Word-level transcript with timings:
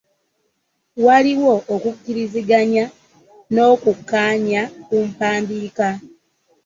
Waaliwo 1.05 1.53
okukkiriziganya 1.73 2.85
n'okukkaanya 3.53 4.61
ku 4.87 4.95
mpandiika 5.07 5.89